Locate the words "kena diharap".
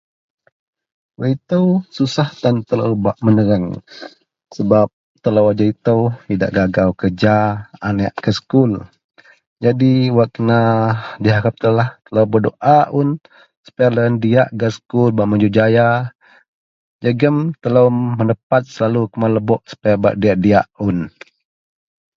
10.35-11.53